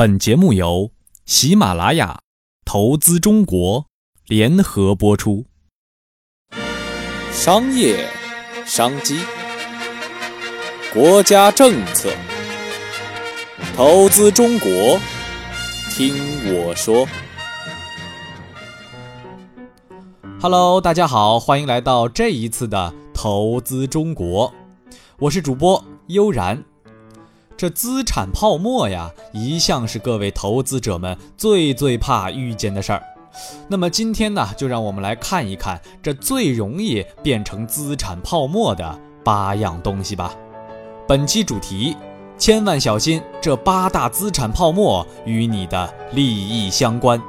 [0.00, 0.92] 本节目由
[1.26, 2.20] 喜马拉雅
[2.64, 3.84] 投资中国
[4.28, 5.44] 联合播出。
[7.30, 8.08] 商业
[8.64, 9.18] 商机，
[10.94, 12.10] 国家政策，
[13.76, 14.98] 投资中国，
[15.90, 16.14] 听
[16.54, 17.06] 我说。
[20.40, 24.50] Hello，大家好，欢迎来到这一次的投资中国，
[25.18, 26.64] 我是主播悠然。
[27.60, 33.02] 这资产泡沫呀，一向是各位投资者们最最怕遇见的事儿。
[33.68, 40.34] 那么今天呢，就让我们来看一看这最容易变成资产泡沫的八样东西吧。
[41.06, 41.94] 本期主题：
[42.38, 47.22] 千万小心，这八大资产泡沫与你的利益相关。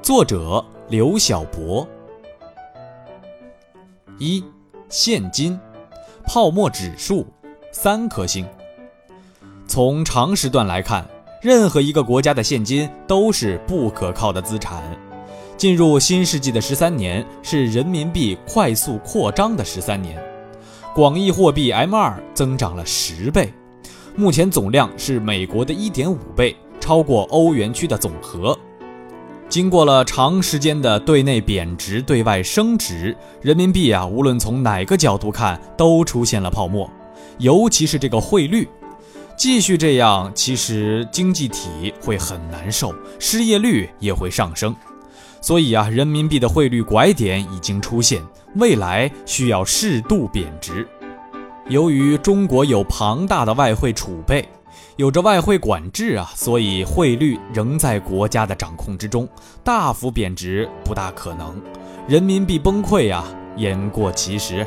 [0.00, 1.84] 作者：刘晓博。
[4.20, 4.44] 一、
[4.88, 5.58] 现金
[6.24, 7.26] 泡沫指数
[7.72, 8.46] 三颗星。
[9.70, 11.06] 从长时段来看，
[11.40, 14.82] 任何一个国家的现金都是不可靠的资产。
[15.56, 20.20] 进入新世纪的十三年是人民币快速扩张的十三年，
[20.92, 23.54] 广义货币 M2 增长了十倍，
[24.16, 28.58] 目前总量是美国的一点五倍，超过欧元区的总和。
[29.48, 36.90] 经过了长时间的对内贬值、对外升值，人民币啊，无论从哪个角度看都出现了泡沫，
[37.38, 38.66] 尤其是这个汇率。
[39.40, 44.76] 继续这样，其实经济体会很难受，失业率也会上升。
[45.40, 48.22] 所以啊，人民币的汇率拐点已经出现，
[48.56, 50.86] 未来需要适度贬值。
[51.70, 54.46] 由于中国有庞大的外汇储备，
[54.96, 59.26] 有着外汇管制啊，所以汇率仍在国家的掌控之中，
[59.64, 61.58] 大幅贬值不大可能。
[62.06, 63.24] 人民币崩溃啊，
[63.56, 64.66] 言过其实。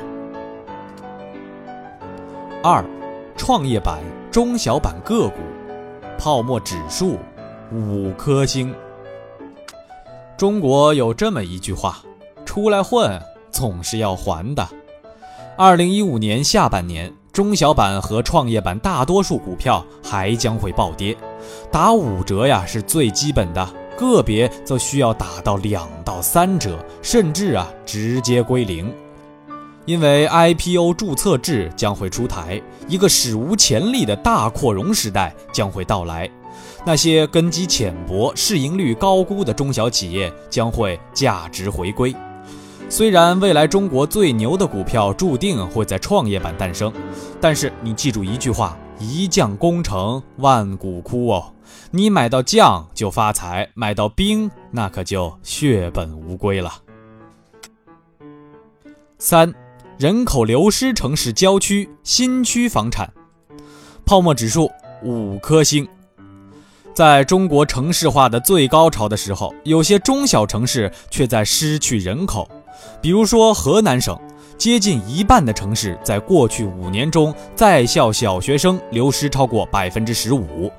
[2.64, 2.84] 二，
[3.38, 4.00] 创业板。
[4.34, 5.36] 中小板个股
[6.18, 7.20] 泡沫指数
[7.72, 8.74] 五颗星。
[10.36, 12.00] 中国有这么一句话：
[12.44, 14.68] 出来混总是要还的。
[15.56, 21.16] 二零一五年下半年，中小板和创业板大多数股票还将会暴跌，
[21.72, 28.92] 打五折呀是最基本的，个别则需要打到两到三折，甚至啊直接归零。
[29.86, 36.30] 因为 IPO 注册制将会出台，一个史无前例的大扩容时代将会到来。
[36.86, 42.16] 那些根基浅薄、市盈率高估的中小企业将会价值回归。
[42.90, 46.94] 虽然未来中国最牛的股票注定会在创业板诞生，
[47.42, 51.52] 但是你记住一句话：一将功成万骨枯哦。
[51.90, 56.72] 你买到将就发财，买到兵那可就血本无归了。
[59.18, 59.54] 三。
[60.04, 63.10] 人口流失城市郊区新区房产，
[64.06, 64.70] 泡沫指数
[65.02, 65.88] 五颗星。
[66.94, 72.46] 在中国城市化的最高潮的时候，有些中小城市却在失去人口。
[73.02, 74.20] 比如说河南省，
[74.58, 80.70] 接近一半的城市在过去五年中在校小学生流失超过百分之十五，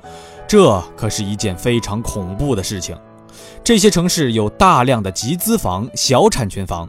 [0.47, 2.95] 这可是一件非常恐怖的事情。
[3.63, 6.87] 这些城市有大量的集资房、小产权房。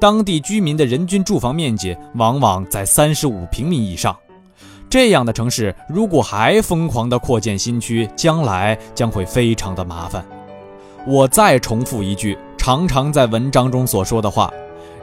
[0.00, 4.16] 当地居民的人均住房面积往往在三十五平米以上，
[4.88, 10.24] 这样的城市如果还疯狂地扩建新区，将来将会非常的麻烦。
[11.06, 14.50] 我再重复一句，常常在文章中所说的话：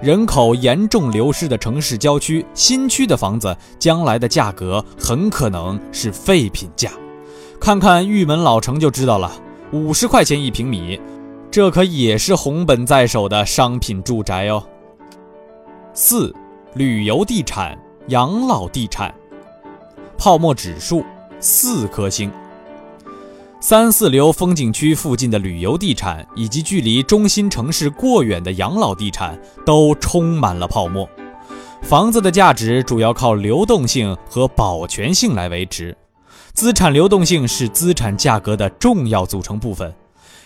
[0.01, 6.89] 人口严重流失的城市郊区新区的房子，将来的价格很可能是废品价。
[7.59, 9.31] 看看玉门老城就知道了，
[9.71, 10.99] 五十块钱一平米，
[11.51, 14.63] 这可也是红本在手的商品住宅哦。
[15.99, 16.31] 四，
[16.75, 17.75] 旅游地产、
[18.09, 19.11] 养老地产，
[20.15, 21.03] 泡沫指数
[21.39, 22.31] 四颗星。
[23.59, 31.09] 三四流风景区附近的旅游地产，以及距离中心城市过远的养老地产，都充满了泡沫。
[31.81, 35.97] 房子的价值主要靠流动性和保全性来维持，
[36.53, 39.91] 资产流动性是资产价格的重要组成部分。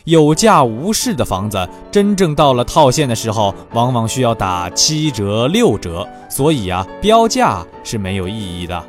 [0.06, 8.84] 有价无市的房子，真正到了套现的时候，往往需要打七折六折，所以啊，标价是没有意义的。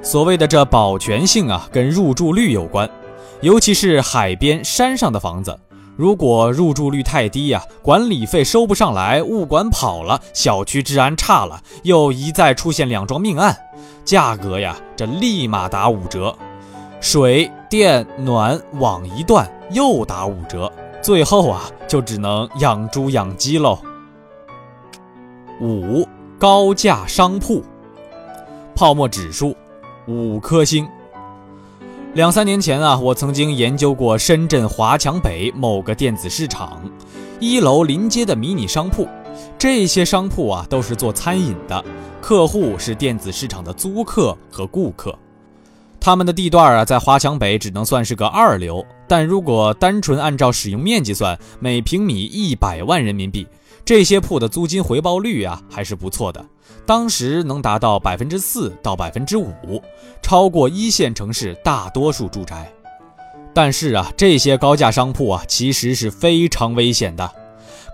[0.00, 2.88] 所谓的这保全性啊，跟入住率有关，
[3.40, 5.58] 尤其是海边山上的房子，
[5.96, 13.56] 如果入住率太低呀，管理费收不上来，物管跑了，小区治安差了，又一再出现两桩命案，
[14.04, 16.34] 价格呀，这立马打五折。
[17.00, 23.78] 水电暖网一断，又打五折，最后啊，就只能养猪养鸡喽。
[25.60, 26.06] 五
[26.38, 27.62] 高价商铺，
[28.74, 29.54] 泡沫指数
[30.06, 30.88] 五颗星。
[32.14, 36.82] 两三年前啊，我曾经研究过深圳华强北某个电子市场
[37.38, 39.06] 一楼临街的迷你商铺。
[39.56, 41.84] 这些商铺啊，都是做餐饮的，
[42.20, 45.16] 客户是电子市场的租客和顾客。
[46.08, 53.46] 他们的地段啊，在华强北只能算是个二流，但如果单纯按照使用面积算，每平米一百万人民币，
[53.84, 56.42] 这些铺的租金回报率啊，还是不错的。
[56.86, 59.52] 当时能达到百分之四到百分之五，
[60.22, 62.72] 超过一线城市大多数住宅。
[63.52, 67.30] 但是啊，这些高价商铺啊，其实是非常危险的。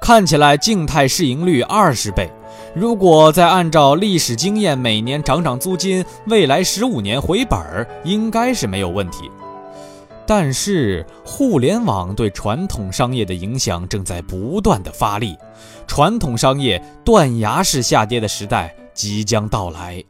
[0.00, 2.30] 看起来静态市盈率二十倍，
[2.74, 9.30] 如果再按照历史经验每年涨涨租金，未来十五年回本儿应该是没有问题。
[10.26, 15.36] 但是互联网对传统商业的影响正在不断的发力，
[15.86, 20.02] 传统商业断崖式下跌的时代即将到来，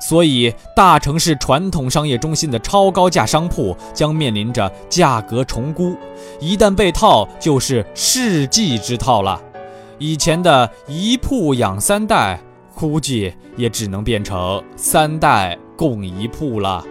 [0.00, 5.94] 所以大城市传统商业中心的超高价商铺将面临着价格重估，
[6.40, 9.40] 一旦被套就是世纪之套了。
[10.02, 12.42] 以前的一铺养三代，
[12.74, 16.84] 估计也只能变成三代共一铺了。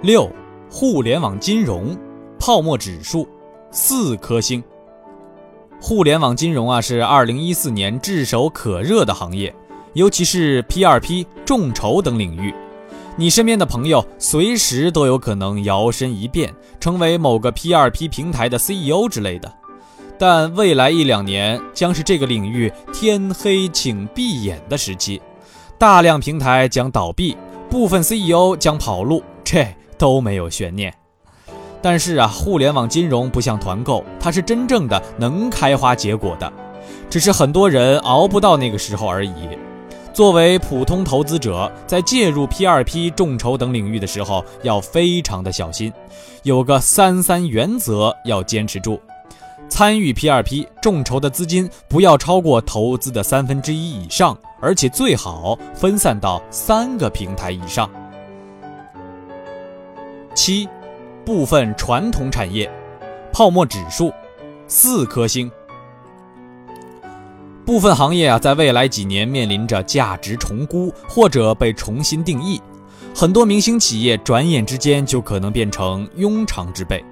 [0.00, 0.26] 六。
[0.70, 1.94] 互联网金融
[2.38, 3.28] 泡沫指数
[3.70, 4.64] 四颗星。
[5.78, 9.54] 互联网金融啊，是二零一四年炙手可热的行业，
[9.92, 12.54] 尤其是 P2P、众筹等领域。
[13.16, 19.52] 你身边的朋友随时都有可能摇身一变，成为某个 P2P 平台的 CEO 之类的。
[20.18, 25.20] 但未来一两年将是这个领域天黑请闭眼的时期，
[25.78, 27.36] 大量平台将倒闭，
[27.68, 29.22] 部分 CEO 将跑路。
[29.44, 29.66] 这。
[29.98, 30.92] 都没有悬念，
[31.80, 36.52] 但是啊，互联网金融不像团购，它是真正的能开花结果的，
[37.08, 39.32] 只是很多人熬不到那个时候而已。
[40.12, 45.92] 作为普通投资者，在介入 P2P 众筹等领域的时候，要非常的小心，
[46.42, 49.00] 有个三三原则要坚持住：
[49.72, 57.90] 参与 P2P 众筹的资金不要超过投资的三分之一以上，而且最好分散到三个平台以上。
[60.34, 60.68] 七，
[61.24, 62.70] 部分传统产业
[63.32, 64.12] 泡沫指数
[64.68, 65.50] 四颗星。
[67.64, 72.60] 部分行业啊，在未来几年面临着价值重估或者被重新定义，
[73.14, 77.02] 很多明星企业转眼之间就可能变成庸常之辈，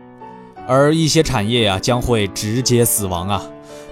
[0.67, 3.43] 而一些产业啊将会直接死亡啊，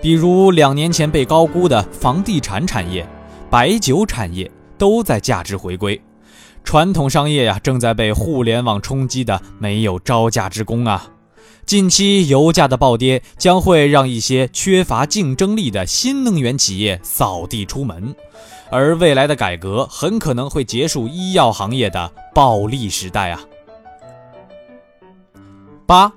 [0.01, 3.07] 比如两年前被高估的房地产产业、
[3.51, 6.01] 白酒产业都在价值回归。
[6.63, 11.11] 传统商业呀，正在被互联网冲击的没有招架之功啊！
[11.65, 18.15] 近期油价的暴跌将会让一些缺乏竞争力的新能源企业扫地出门，
[18.71, 23.41] 而未来的改革很可能会结束医药行业的暴利时代啊！
[25.87, 26.13] 八，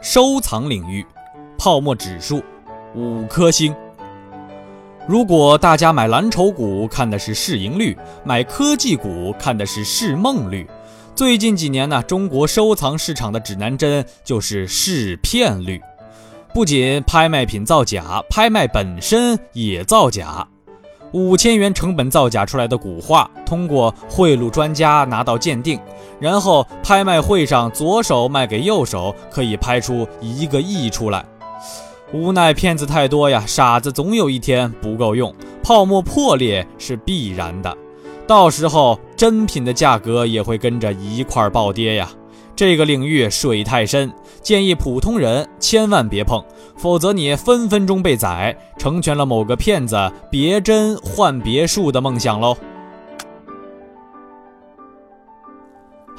[0.00, 1.04] 收藏领域，
[1.58, 2.42] 泡沫指数
[2.94, 3.74] 五颗星。
[5.06, 7.94] 如果大家买蓝筹股看的是市盈率，
[8.24, 10.66] 买科技股看的是市梦率，
[11.14, 15.78] 最近几年呢，中国收藏市场的指南针就是市骗率。
[16.54, 20.48] 不仅拍卖品造假，拍卖本身也造假。
[21.12, 25.78] 五千元成本造假出来的古画，通过贿赂专家拿到鉴定，
[26.20, 31.24] 然后拍卖会上左手卖给右手，可以拍出一个亿出来。
[32.12, 37.76] 无奈骗子太多呀，傻子总有一天不够用，泡沫破裂是必然的，
[38.26, 42.10] 到时候真品的价格也会跟着一块暴跌呀。
[42.56, 46.44] 这个领域水太深，建议普通人千万别碰，
[46.76, 49.96] 否则你分分钟被宰，成全了某个骗子
[50.30, 52.54] 别针换别墅的梦想喽。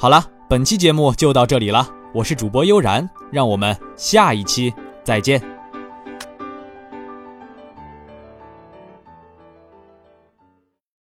[0.02, 5.40] 好了，本期节目就到这里了，我是主播悠然，让我们下一期再见。